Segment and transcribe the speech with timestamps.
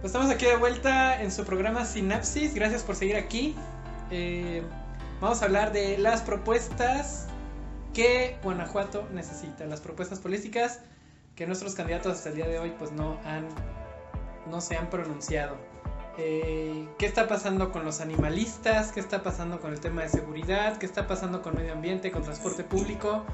[0.00, 2.54] Pues estamos aquí de vuelta en su programa Sinapsis.
[2.54, 3.54] Gracias por seguir aquí.
[4.10, 4.62] Eh,
[5.20, 7.26] vamos a hablar de las propuestas
[7.92, 10.80] que Guanajuato necesita, las propuestas políticas
[11.36, 13.46] que nuestros candidatos hasta el día de hoy pues no han
[14.50, 15.58] no se han pronunciado.
[16.16, 18.92] Eh, ¿Qué está pasando con los animalistas?
[18.92, 20.78] ¿Qué está pasando con el tema de seguridad?
[20.78, 23.26] ¿Qué está pasando con medio ambiente, con transporte público?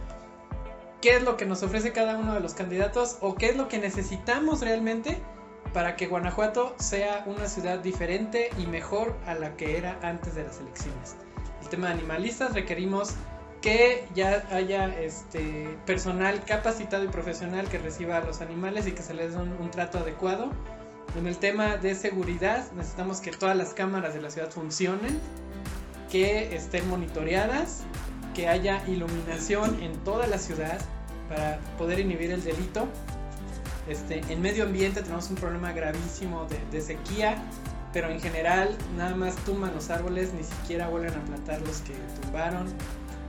[1.00, 3.18] ¿Qué es lo que nos ofrece cada uno de los candidatos?
[3.20, 5.22] ¿O qué es lo que necesitamos realmente
[5.76, 10.44] para que Guanajuato sea una ciudad diferente y mejor a la que era antes de
[10.44, 11.16] las elecciones?
[11.60, 13.10] El tema de animalistas requerimos
[13.60, 19.02] que ya haya este personal capacitado y profesional que reciba a los animales y que
[19.02, 20.50] se les dé un trato adecuado
[21.14, 25.20] en el tema de seguridad necesitamos que todas las cámaras de la ciudad funcionen,
[26.10, 27.82] que estén monitoreadas,
[28.34, 30.78] que haya iluminación en toda la ciudad
[31.28, 32.88] para poder inhibir el delito.
[33.88, 37.36] Este, en medio ambiente tenemos un problema gravísimo de, sequía,
[37.92, 41.94] pero en general nada más tumban los árboles, ni siquiera vuelven a plantar los que
[42.20, 42.66] tumbaron.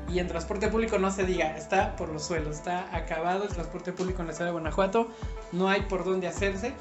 [0.09, 3.91] Y en transporte público no se diga, está por los suelos, está acabado el transporte
[3.91, 5.09] público en la ciudad de Guanajuato,
[5.51, 6.73] no hay por dónde hacerse.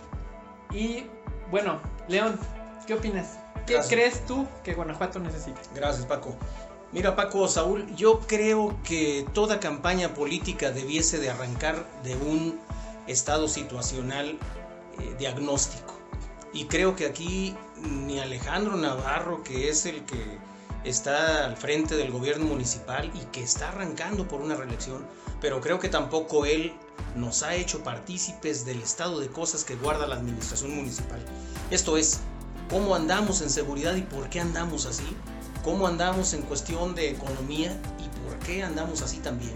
[0.73, 1.05] Y
[1.51, 2.39] bueno, León,
[2.87, 3.39] ¿qué opinas?
[3.67, 5.61] ¿Qué crees tú que Guanajuato necesita?
[5.75, 6.37] Gracias, Paco.
[6.93, 12.61] Mira, Paco, Saúl, yo creo que toda campaña política debiese de arrancar de un
[13.07, 14.39] estado situacional
[14.99, 15.95] eh, diagnóstico.
[16.53, 20.39] Y creo que aquí ni Alejandro Navarro, que es el que
[20.85, 25.07] está al frente del gobierno municipal y que está arrancando por una reelección,
[25.41, 26.73] pero creo que tampoco él
[27.15, 31.21] nos ha hecho partícipes del estado de cosas que guarda la administración municipal.
[31.71, 32.21] Esto es,
[32.71, 35.07] cómo andamos en seguridad y por qué andamos así,
[35.65, 39.55] cómo andamos en cuestión de economía y por qué andamos así también.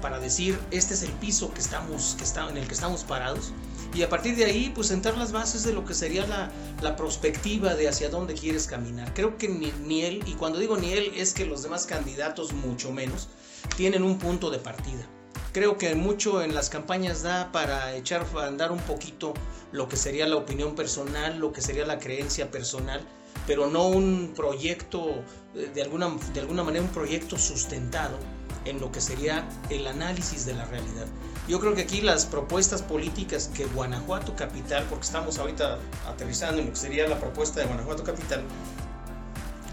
[0.00, 3.52] Para decir, este es el piso que estamos, que está, en el que estamos parados
[3.94, 6.50] y a partir de ahí, pues sentar las bases de lo que sería la,
[6.82, 9.14] la perspectiva de hacia dónde quieres caminar.
[9.14, 12.52] Creo que ni, ni, él, y cuando digo ni él, es que los demás candidatos
[12.52, 13.28] mucho menos,
[13.76, 15.06] tienen un punto de partida
[15.52, 19.32] creo que mucho en las campañas da para echar a andar un poquito
[19.72, 23.00] lo que sería la opinión personal, lo que sería la creencia personal,
[23.46, 25.24] pero no un proyecto,
[25.54, 28.18] eh, de alguna, de alguna manera un proyecto sustentado
[28.66, 31.06] en lo que sería el análisis de la realidad.
[31.48, 35.78] Yo creo que aquí las propuestas políticas que Guanajuato Capital, porque estamos ahorita
[36.08, 38.42] aterrizando en lo que sería la propuesta de Guanajuato Capital,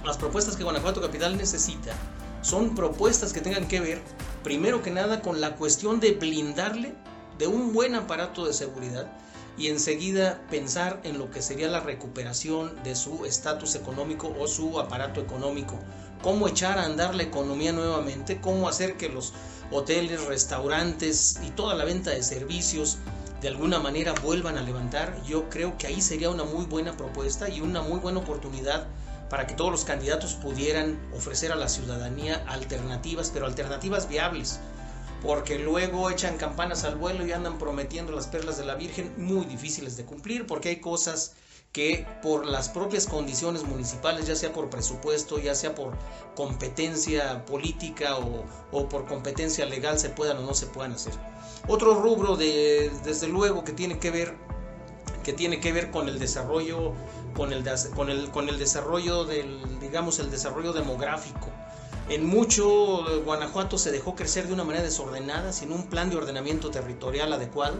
[0.06, 1.94] las propuestas que Guanajuato Capital necesita
[2.42, 4.02] son propuestas que tengan que ver
[4.44, 6.94] primero que nada con la cuestión de blindarle
[7.38, 9.08] de un buen aparato de seguridad
[9.58, 14.80] y enseguida pensar en lo que sería la recuperación de su estatus económico o su
[14.80, 15.80] aparato económico,
[16.24, 19.34] cómo echar a andar la economía nuevamente, cómo hacer que los
[19.72, 22.98] hoteles, restaurantes y toda la venta de servicios
[23.42, 27.50] de alguna manera vuelvan a levantar, yo creo que ahí sería una muy buena propuesta
[27.50, 28.88] y una muy buena oportunidad
[29.30, 34.60] para que todos los candidatos pudieran ofrecer a la ciudadanía alternativas, pero alternativas viables,
[35.24, 39.46] porque luego echan campanas al vuelo y andan prometiendo las perlas de la Virgen muy
[39.46, 41.34] difíciles de cumplir, porque hay cosas
[41.72, 45.98] que por las propias condiciones municipales, ya sea por presupuesto, ya sea por
[46.36, 51.14] competencia política o, por competencia legal, se puedan o no se puedan hacer.
[51.68, 54.38] Otro rubro de, desde luego que tiene que ver
[55.24, 56.92] que tiene que ver con el desarrollo,
[57.34, 57.64] con el,
[57.96, 61.50] con el, con el desarrollo del, digamos, el desarrollo demográfico.
[62.10, 66.70] En mucho Guanajuato se dejó crecer de una manera desordenada, sin un plan de ordenamiento
[66.70, 67.80] territorial adecuado,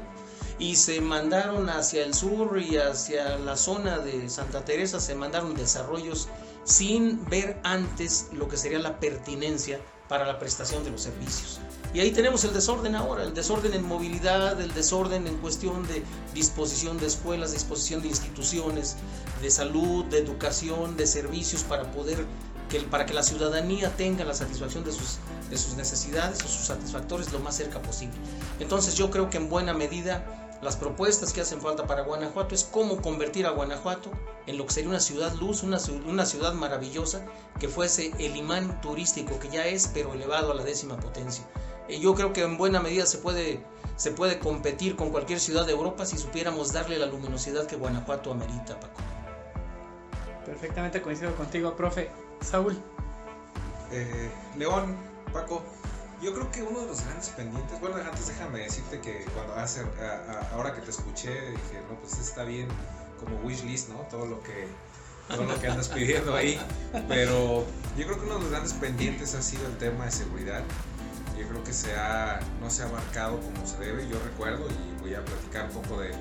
[0.60, 5.56] y se mandaron hacia el sur y hacia la zona de Santa Teresa, se mandaron
[5.56, 6.30] desarrollos
[6.64, 11.60] sin ver antes lo que sería la pertinencia para la prestación de los servicios.
[11.94, 16.04] Y ahí tenemos el desorden ahora, el desorden en movilidad, el desorden en cuestión de
[16.34, 18.96] disposición de escuelas, disposición de instituciones,
[19.42, 22.26] de salud, de educación, de servicios para poder
[22.70, 25.20] que, para que la ciudadanía tenga la satisfacción de sus,
[25.50, 28.16] de sus necesidades o sus satisfactores lo más cerca posible.
[28.60, 30.26] Entonces yo creo que en buena medida
[30.62, 34.12] las propuestas que hacen falta para Guanajuato es cómo convertir a Guanajuato
[34.48, 35.78] en lo que sería una ciudad luz, una,
[36.08, 37.26] una ciudad maravillosa,
[37.60, 41.46] que fuese el imán turístico que ya es, pero elevado a la décima potencia
[41.90, 43.64] yo creo que en buena medida se puede,
[43.96, 48.32] se puede competir con cualquier ciudad de Europa si supiéramos darle la luminosidad que Guanajuato
[48.32, 49.02] amerita, Paco.
[50.46, 52.10] Perfectamente coincido contigo, profe.
[52.44, 52.78] Saúl.
[53.92, 54.96] Eh, León,
[55.32, 55.64] Paco,
[56.22, 59.84] yo creo que uno de los grandes pendientes, bueno, antes déjame decirte que cuando hace,
[60.54, 62.68] ahora que te escuché, dije, no, pues está bien
[63.20, 64.00] como wishlist, ¿no?
[64.10, 64.68] Todo lo que
[65.30, 66.60] todo lo que andas pidiendo ahí,
[67.08, 67.66] pero
[67.98, 70.64] yo creo que uno de los grandes pendientes ha sido el tema de seguridad
[71.38, 74.08] yo creo que se ha, no se ha marcado como se debe.
[74.08, 76.12] Yo recuerdo, y voy a platicar un poco de,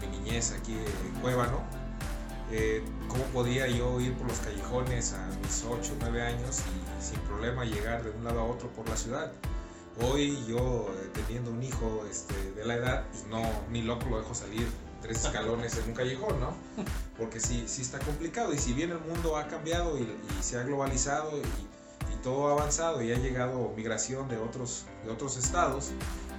[0.00, 1.62] mi niñez aquí en Cuébano,
[2.50, 7.02] eh, cómo podía yo ir por los callejones a mis 8 o 9 años y
[7.02, 9.32] sin problema llegar de un lado a otro por la ciudad.
[10.02, 14.18] Hoy yo eh, teniendo un hijo este, de la edad, pues no, ni loco lo
[14.18, 14.66] dejo salir
[15.00, 16.54] tres escalones en un callejón, ¿no?
[17.18, 20.58] Porque sí, sí está complicado y si bien el mundo ha cambiado y, y se
[20.58, 25.36] ha globalizado y, y, todo ha avanzado y ha llegado migración de otros, de otros
[25.36, 25.90] estados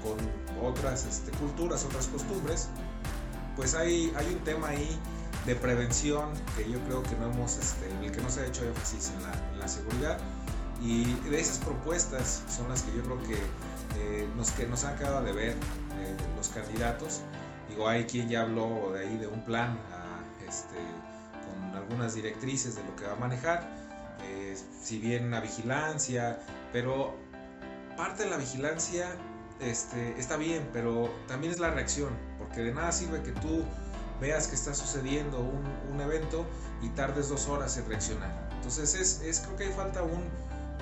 [0.01, 2.69] con otras este, culturas, otras costumbres,
[3.56, 5.00] pues hay, hay un tema ahí
[5.46, 8.66] de prevención que yo creo que no hemos, este, el que no se ha hecho
[8.66, 10.18] énfasis en la, la seguridad
[10.82, 13.36] y de esas propuestas son las que yo creo que,
[14.00, 17.22] eh, nos, que nos han quedado de ver eh, los candidatos.
[17.70, 19.78] Digo, hay quien ya habló de ahí de un plan
[20.48, 20.76] este,
[21.46, 23.70] con algunas directrices de lo que va a manejar,
[24.24, 26.40] eh, si bien una vigilancia,
[26.72, 27.16] pero
[27.98, 29.16] parte de la vigilancia
[29.60, 33.64] este, está bien, pero también es la reacción, porque de nada sirve que tú
[34.20, 36.46] veas que está sucediendo un, un evento
[36.82, 38.50] y tardes dos horas en reaccionar.
[38.56, 40.24] Entonces es, es creo que hay falta un,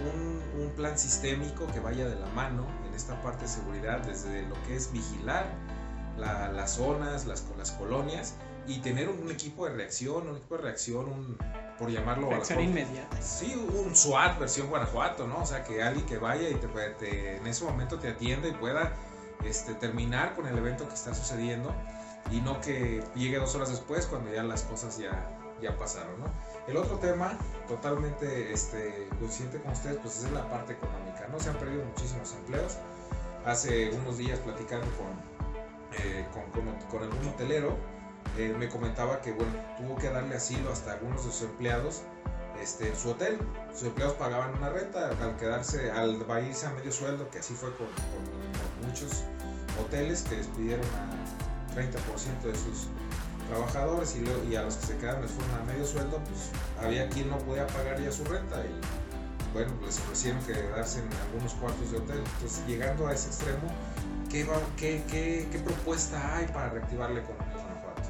[0.07, 4.44] un, un, plan sistémico que vaya de la mano en esta parte de seguridad, desde
[4.44, 5.45] lo que es vigilar
[6.18, 8.35] la, las zonas, las, las colonias
[8.68, 11.38] y tener un, un, equipo de reacción, un equipo de reacción, un,
[11.77, 13.21] por llamarlo reacción inmediata.
[13.21, 15.39] Sí, un SWAT versión Guanajuato, ¿no?
[15.39, 18.53] O sea, que alguien que vaya y te, te, en ese momento te atienda y
[18.53, 18.94] pueda
[19.44, 21.74] este, terminar con el evento que está sucediendo
[22.31, 25.29] y no que llegue dos horas después cuando ya las cosas ya,
[25.61, 26.25] ya pasaron, ¿no?
[26.67, 27.37] El otro tema,
[27.67, 31.39] totalmente este, coincidente con ustedes, pues es la parte económica, ¿no?
[31.39, 32.77] Se han perdido muchísimos empleos.
[33.45, 35.11] Hace unos días platicando con,
[35.99, 37.77] eh, con, con, con, algún hotelero,
[38.37, 42.03] eh, me comentaba que, bueno, tuvo que darle asilo hasta algunos de sus empleados
[42.61, 43.37] este, en su hotel.
[43.73, 47.69] Sus empleados pagaban una renta al quedarse, al irse a medio sueldo, que así fue
[47.75, 49.25] con, con muchos
[49.81, 51.42] hoteles que despidieron a
[51.75, 52.87] 30% de sus
[53.49, 56.49] trabajadores y, lo, y, a los que se quedaron les fueron a medio sueldo, pues
[56.83, 58.79] había quien no podía pagar ya su renta y
[59.53, 62.17] bueno, les ofrecieron quedarse en algunos cuartos de hotel.
[62.17, 63.69] Entonces, llegando a ese extremo,
[64.29, 68.01] ¿qué, propuesta hay para reactivar la economía de Guanajuato?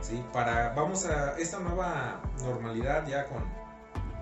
[0.00, 0.24] ¿Sí?
[0.32, 3.42] Para, vamos a esta nueva normalidad ya con,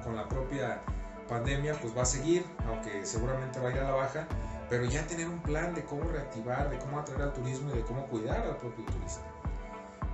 [0.02, 0.80] con la propia
[1.28, 4.26] pandemia, pues va a seguir, aunque seguramente va a ir a la baja,
[4.72, 7.82] pero ya tener un plan de cómo reactivar, de cómo atraer al turismo y de
[7.82, 9.20] cómo cuidar al propio turista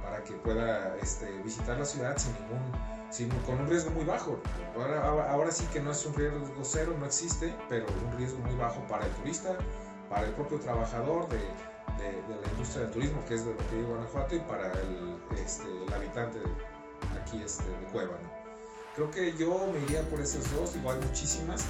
[0.03, 2.73] para que pueda este, visitar la ciudad sin ningún,
[3.09, 4.41] sin, con un riesgo muy bajo.
[4.75, 8.57] Ahora, ahora sí que no es un riesgo cero, no existe, pero un riesgo muy
[8.57, 9.57] bajo para el turista,
[10.11, 13.59] para el propio trabajador de, de, de la industria del turismo, que es de lo
[13.59, 18.19] que vive Guanajuato, y para el, este, el habitante de, aquí este, de Cueva.
[18.21, 18.29] ¿no?
[18.97, 21.65] Creo que yo me iría por esos dos, igual muchísimas.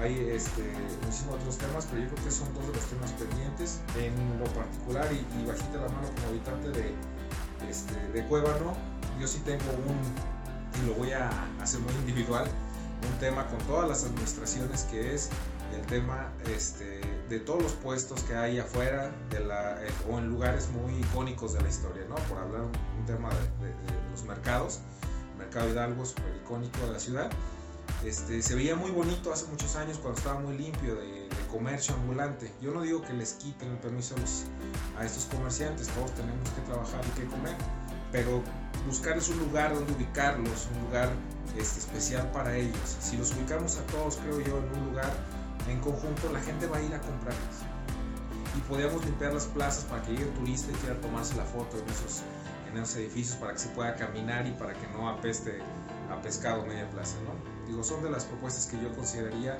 [0.00, 0.62] Hay este,
[1.04, 3.80] muchísimos otros temas, pero yo creo que son dos de los temas pendientes.
[3.98, 6.94] En lo particular, y, y bajita la mano como habitante de,
[7.68, 8.74] este, de Cuébano,
[9.20, 11.28] yo sí tengo un, y lo voy a
[11.60, 12.46] hacer muy individual,
[13.12, 15.30] un tema con todas las administraciones que es
[15.74, 20.28] el tema este, de todos los puestos que hay afuera de la, eh, o en
[20.28, 22.16] lugares muy icónicos de la historia, ¿no?
[22.16, 24.80] Por hablar un, un tema de, de, de, los mercados,
[25.38, 27.30] mercado Hidalgo súper icónico de la ciudad.
[28.04, 32.50] Este, se veía muy bonito hace muchos años cuando estaba muy limpio de, comercio ambulante.
[32.62, 34.14] Yo no digo que les quiten el permiso
[34.96, 37.56] a, estos comerciantes, todos tenemos que trabajar y que comer,
[38.12, 38.42] pero
[38.86, 41.10] buscarles un lugar donde ubicarlos, un lugar
[41.58, 42.96] este, especial para ellos.
[43.00, 45.12] Si los ubicamos a todos, creo yo, en un lugar
[45.68, 47.66] en conjunto, la gente va a ir a comprarles.
[48.56, 51.78] Y podríamos limpiar las plazas para que llegue el turista y quiera tomarse la foto
[51.78, 52.22] en esos,
[52.72, 55.58] en esos edificios para que se pueda caminar y para que no apeste
[56.10, 57.32] a pescado media plaza, ¿no?
[57.68, 59.58] Digo, son de las propuestas que yo consideraría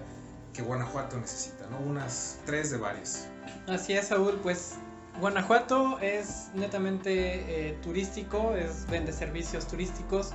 [0.53, 1.79] que Guanajuato necesita, ¿no?
[1.79, 3.29] Unas tres de varias.
[3.69, 4.75] Así es, Saúl, pues
[5.21, 10.33] Guanajuato es netamente eh, turístico, es vende servicios turísticos,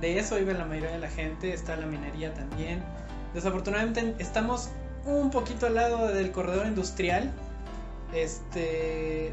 [0.00, 2.82] de eso vive la mayoría de la gente, está la minería también.
[3.34, 4.68] Desafortunadamente estamos
[5.04, 7.32] un poquito al lado del corredor industrial,
[8.12, 9.32] este,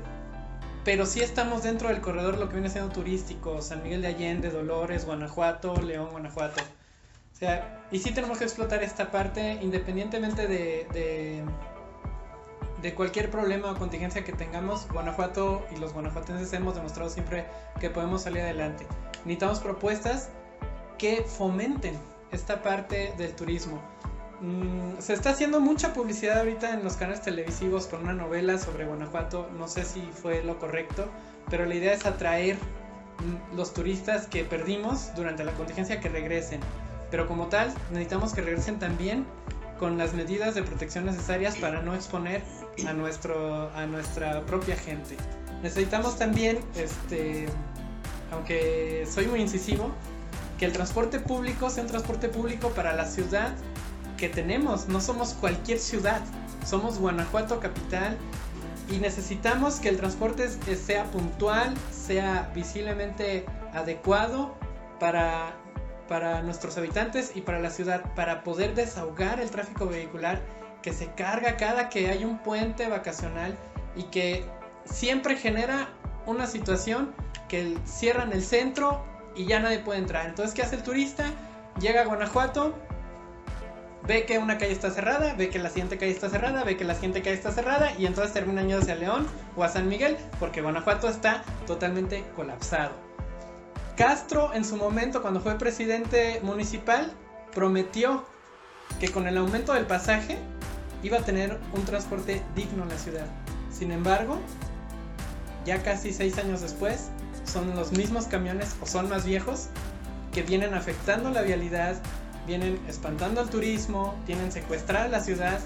[0.83, 4.49] pero sí estamos dentro del corredor lo que viene siendo turístico, San Miguel de Allende,
[4.49, 6.61] Dolores, Guanajuato, León, Guanajuato.
[6.61, 11.43] O sea, y sí tenemos que explotar esta parte independientemente de, de,
[12.81, 14.87] de, cualquier problema o contingencia que tengamos.
[14.91, 17.45] Guanajuato y los guanajuatenses hemos demostrado siempre
[17.79, 18.85] que podemos salir adelante.
[19.25, 20.29] Necesitamos propuestas
[20.97, 21.97] que fomenten
[22.31, 23.81] esta parte del turismo.
[24.43, 28.85] Mm, se está haciendo mucha publicidad ahorita en los canales televisivos con una novela sobre
[28.85, 29.49] Guanajuato.
[29.57, 31.07] No sé si fue lo correcto,
[31.49, 32.57] pero la idea es atraer
[33.55, 36.59] los turistas que perdimos durante la contingencia que regresen
[37.13, 39.23] pero como tal necesitamos que regresen también
[39.77, 42.41] con las medidas de protección necesarias para no exponer
[42.87, 45.15] a, nuestro, a nuestra propia gente.
[45.61, 47.45] Necesitamos también este,
[48.31, 49.91] aunque soy muy incisivo,
[50.57, 53.53] que el transporte público sea un transporte público para la ciudad
[54.17, 54.87] que tenemos.
[54.87, 56.21] No somos cualquier ciudad,
[56.65, 58.17] somos Guanajuato capital
[58.89, 64.55] y necesitamos que el transporte sea puntual, sea visiblemente adecuado
[64.99, 65.55] para,
[66.07, 70.41] para nuestros habitantes y para la ciudad, para poder desahogar el tráfico vehicular
[70.81, 73.57] que se carga cada que hay un puente vacacional
[73.95, 74.45] y que
[74.85, 75.89] siempre genera
[76.25, 77.13] una situación
[77.47, 79.03] que cierran el centro
[79.35, 80.27] y ya nadie puede entrar.
[80.27, 81.25] Entonces, ¿qué hace el turista?
[81.79, 82.75] Llega a Guanajuato,
[84.05, 86.83] ve que una calle está cerrada, ve que la siguiente calle está cerrada, ve que
[86.83, 90.17] la siguiente calle está cerrada y entonces termina yendo hacia León o a San Miguel
[90.39, 92.91] porque Guanajuato está totalmente colapsado.
[93.95, 97.13] Castro en su momento cuando fue presidente municipal
[97.53, 98.25] prometió
[98.99, 100.37] que con el aumento del pasaje
[101.03, 103.25] iba a tener un transporte digno en la ciudad.
[103.71, 104.39] Sin embargo,
[105.65, 107.09] ya casi seis años después,
[107.45, 109.67] son los mismos camiones o son más viejos
[110.33, 111.95] que vienen afectando la vialidad,
[112.45, 115.59] vienen espantando al turismo, tienen secuestrada la ciudad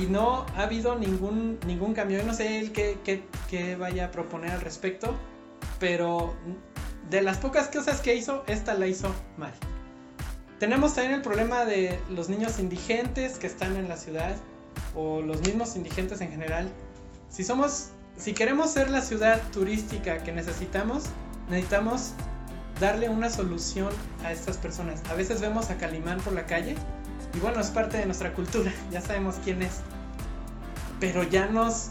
[0.00, 2.18] y no ha habido ningún, ningún cambio.
[2.18, 5.14] Yo no sé el qué, vaya a proponer al respecto,
[5.78, 6.34] pero
[7.10, 9.52] de las pocas cosas que hizo, esta la hizo mal.
[10.58, 14.36] Tenemos también el problema de los niños indigentes que están en la ciudad
[14.94, 16.68] o los mismos indigentes en general.
[17.28, 21.04] Si somos, si queremos ser la ciudad turística que necesitamos,
[21.50, 22.12] necesitamos
[22.82, 23.90] darle una solución
[24.24, 25.00] a estas personas.
[25.08, 26.74] A veces vemos a Calimán por la calle
[27.32, 29.80] y bueno, es parte de nuestra cultura, ya sabemos quién es.
[31.00, 31.88] Pero ya nos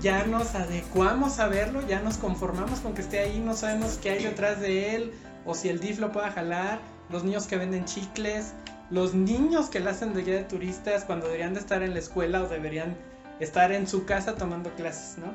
[0.00, 4.10] ya nos adecuamos a verlo, ya nos conformamos con que esté ahí, no sabemos qué
[4.10, 5.12] hay detrás de él
[5.44, 6.80] o si el DIF lo pueda jalar,
[7.10, 8.52] los niños que venden chicles,
[8.90, 11.98] los niños que la hacen de guía de turistas cuando deberían de estar en la
[11.98, 12.96] escuela o deberían
[13.40, 15.34] estar en su casa tomando clases, ¿no?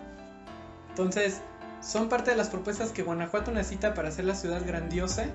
[0.90, 1.42] Entonces,
[1.82, 5.26] son parte de las propuestas que Guanajuato necesita para ser la ciudad grandiosa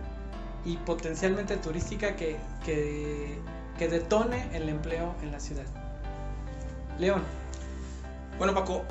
[0.64, 5.66] y potencialmente turística que, que, detone el empleo en la ciudad.
[6.98, 7.22] León.
[8.38, 8.84] Bueno, Paco,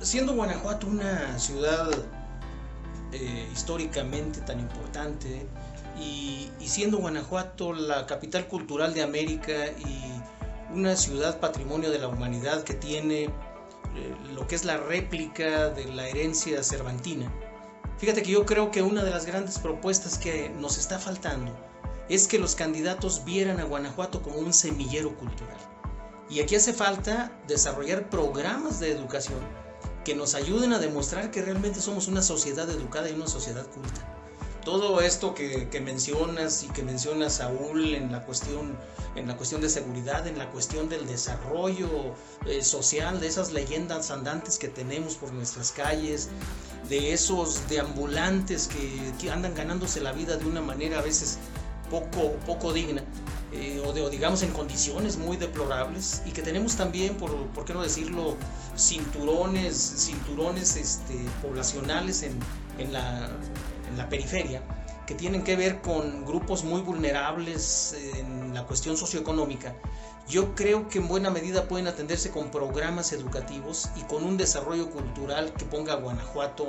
[0.00, 1.90] siendo Guanajuato una ciudad
[3.12, 5.46] eh, históricamente tan importante
[5.98, 10.02] y, y, siendo Guanajuato la capital cultural de América y
[10.74, 13.30] una ciudad patrimonio de la humanidad que tiene
[14.34, 17.32] lo que es la réplica de la herencia cervantina.
[17.98, 21.54] Fíjate que yo creo que una de las grandes propuestas que nos está faltando
[22.08, 25.58] es que los candidatos vieran a Guanajuato como un semillero cultural.
[26.28, 29.40] Y aquí hace falta desarrollar programas de educación
[30.04, 34.21] que nos ayuden a demostrar que realmente somos una sociedad educada y una sociedad culta
[34.64, 38.76] todo esto que, mencionas y que menciona Saúl en la cuestión
[39.14, 42.14] en la cuestión de seguridad, en la cuestión del desarrollo
[42.46, 46.30] eh, social, de esas leyendas andantes que tenemos por nuestras calles,
[46.88, 51.38] de esos deambulantes que, andan ganándose la vida de una manera a veces
[51.90, 53.04] poco, poco digna.
[53.52, 57.74] Eh, o, de, digamos en condiciones muy deplorables y que tenemos también, por, por qué
[57.74, 58.36] no decirlo,
[58.78, 62.38] cinturones, cinturones este, poblacionales en,
[62.78, 63.28] en la
[63.96, 64.62] la periferia,
[65.06, 69.74] que tienen que ver con grupos muy vulnerables en la cuestión socioeconómica,
[70.28, 74.90] yo creo que en buena medida pueden atenderse con programas educativos y con un desarrollo
[74.90, 76.68] cultural que ponga a Guanajuato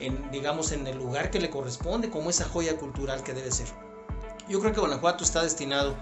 [0.00, 3.68] en, digamos, en el lugar que le corresponde, como esa joya cultural que debe ser.
[4.48, 5.94] Yo creo que Guanajuato está destinado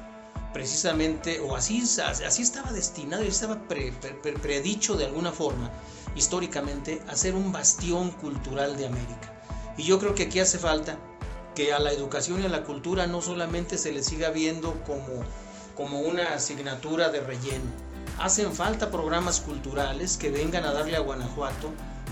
[0.52, 5.70] precisamente, o así, así estaba destinado y estaba predicho de alguna forma,
[6.14, 9.41] históricamente, a ser un bastión cultural de América.
[9.76, 10.98] Y yo creo que aquí hace falta
[11.54, 15.24] que a la educación y a la cultura no solamente se le siga viendo como,
[15.76, 17.64] como una asignatura de relleno.
[18.18, 21.70] Hacen falta programas culturales que vengan a darle a Guanajuato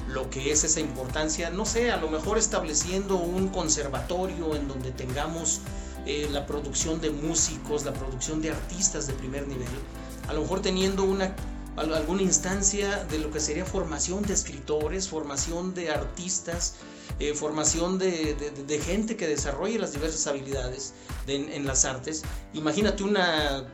[0.08, 4.90] lo que es esa importancia, no sé, a lo mejor estableciendo un conservatorio en donde
[4.90, 5.60] tengamos
[6.06, 9.68] eh, la producción de músicos, la producción de artistas de primer nivel,
[10.28, 11.34] a lo mejor teniendo una
[11.80, 16.76] alguna instancia de lo que sería formación de escritores, formación de artistas,
[17.18, 20.94] eh, formación de, gente que desarrolle las diversas habilidades
[21.26, 22.22] en las artes.
[22.54, 23.66] Imagínate una,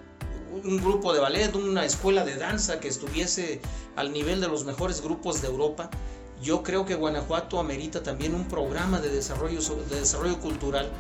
[0.65, 3.61] un grupo de ballet, una escuela de danza que estuviese
[3.97, 5.91] al nivel de los mejores grupos de Europa.
[6.43, 10.90] Yo creo que Guanajuato amerita también un programa de desarrollo, de desarrollo cultural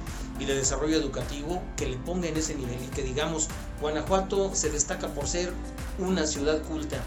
[0.40, 3.48] y de desarrollo educativo que le ponga en ese nivel y que digamos,
[3.80, 5.52] Guanajuato se destaca por ser
[5.98, 6.98] una ciudad culta,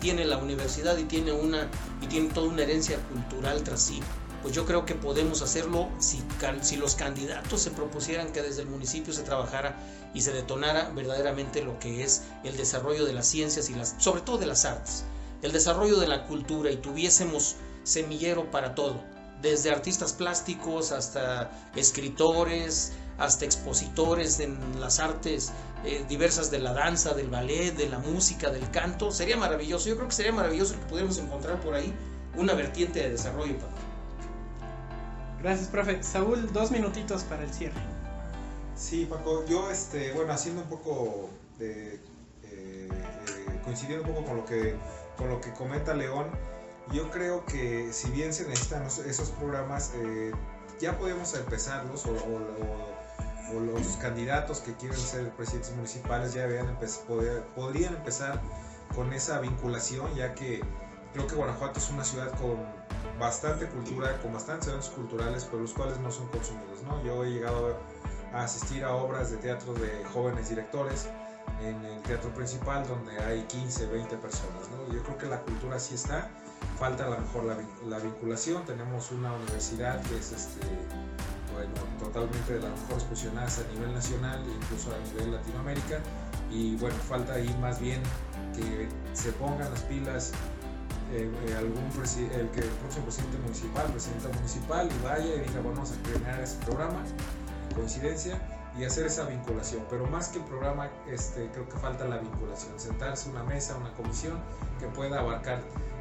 [0.00, 1.68] tiene la universidad y tiene, una,
[2.02, 4.00] y tiene toda una herencia cultural tras sí.
[4.42, 6.22] Pues yo creo que podemos hacerlo si,
[6.60, 9.76] si los candidatos se propusieran que desde el municipio se trabajara
[10.14, 14.20] y se detonara verdaderamente lo que es el desarrollo de las ciencias y las, sobre
[14.20, 15.04] todo de las artes,
[15.42, 17.56] el desarrollo de la cultura y tuviésemos
[17.88, 19.02] semillero para todo
[19.42, 25.52] desde artistas plásticos hasta escritores, hasta expositores en las artes
[25.84, 29.10] eh, diversas de la danza, del ballet, de la música, del canto.
[29.10, 31.92] Sería maravilloso, yo creo que sería maravilloso que pudiéramos encontrar por ahí
[32.36, 33.72] una vertiente de desarrollo, Paco.
[35.40, 36.02] Gracias, profe.
[36.02, 37.80] Saúl, dos minutitos para el cierre.
[38.74, 42.00] Sí, Paco, yo, este, bueno, haciendo un poco de, eh,
[42.42, 44.76] eh, coincidiendo un poco con lo que,
[45.16, 46.26] con lo que comenta León,
[46.92, 50.32] yo creo que si bien se necesitan esos programas, eh,
[50.80, 52.12] ya podemos empezarlos o,
[53.60, 56.46] los candidatos que quieren ser presidentes municipales ya
[57.54, 58.42] podrían empezar
[58.94, 60.60] con esa vinculación, ya que
[61.14, 62.58] creo que Guanajuato es una ciudad con
[63.18, 66.82] bastante cultura, con bastantes eventos culturales, pero los cuales no son consumidos.
[66.82, 67.02] ¿no?
[67.02, 67.78] Yo he llegado
[68.34, 71.08] a asistir a obras de teatro de jóvenes directores
[71.62, 74.68] en el teatro principal donde hay 15, 20 personas.
[74.70, 74.92] ¿no?
[74.94, 76.30] Yo creo que la cultura sí está,
[76.78, 77.44] falta a lo mejor
[77.88, 78.64] la, vinculación.
[78.64, 80.66] Tenemos una universidad que es este,
[81.52, 86.00] bueno, totalmente de las mejores posicionadas a nivel nacional e incluso a nivel Latinoamérica.
[86.50, 88.00] Y bueno, falta ahí más bien
[88.54, 90.32] que se pongan las pilas
[91.10, 95.60] eh, eh, algún el que el próximo presidente municipal, presidenta municipal, y vaya y diga,
[95.60, 97.02] bueno, vamos a crear ese programa,
[97.74, 98.38] coincidencia,
[98.78, 99.84] y hacer esa vinculación.
[99.88, 103.92] Pero más que el programa, este, creo que falta la vinculación, sentarse una mesa, una
[103.94, 104.38] comisión
[104.78, 105.60] que pueda abarcar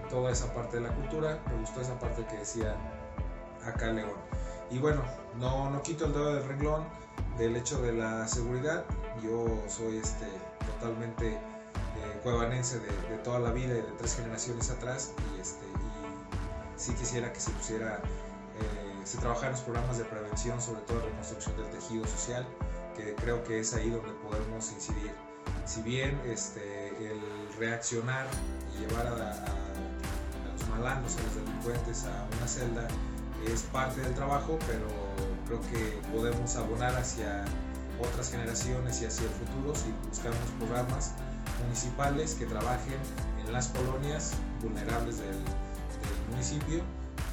[0.09, 1.39] toda esa parte de la cultura.
[1.47, 2.75] Me gustó esa parte que decía
[3.65, 4.11] acá León.
[4.69, 5.01] Y bueno,
[5.39, 6.85] no, no quito el dedo del renglón
[7.37, 8.85] del hecho de la seguridad.
[9.21, 10.27] Yo soy este,
[10.65, 15.13] totalmente eh, cuevanense de, toda la vida y de tres generaciones atrás.
[15.35, 17.97] Y, este, y sí quisiera que se pusiera,
[18.59, 22.45] eh, se trabajara en los programas de prevención, sobre todo reconstrucción del tejido social,
[22.95, 25.13] que creo que es ahí donde podemos incidir.
[25.65, 27.21] Si bien este, el
[27.57, 28.25] reaccionar
[28.75, 29.66] y llevar a, a
[30.85, 32.87] a los delincuentes a una celda
[33.47, 34.87] es parte del trabajo, pero
[35.47, 37.45] creo que podemos abonar hacia
[37.99, 41.13] otras generaciones y hacia el futuro si buscamos programas
[41.63, 42.99] municipales que trabajen
[43.43, 45.37] en las colonias vulnerables del,
[46.29, 46.83] municipio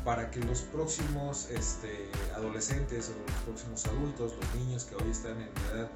[0.05, 5.33] para que los próximos este, adolescentes o los próximos adultos, los niños que hoy están
[5.33, 5.91] en edad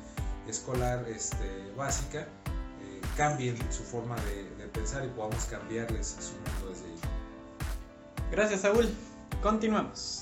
[0.48, 6.34] escolar este, básica, eh, cambien su forma de, pensar y podamos cambiarles su.
[8.30, 8.88] Gracias, Saúl.
[9.42, 10.17] Continuamos.